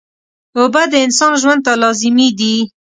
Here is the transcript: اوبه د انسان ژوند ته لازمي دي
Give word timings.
اوبه 0.59 0.81
د 0.91 0.93
انسان 1.05 1.33
ژوند 1.41 1.61
ته 1.65 1.71
لازمي 1.81 2.29
دي 2.39 2.55